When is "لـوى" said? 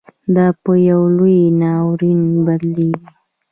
1.17-1.39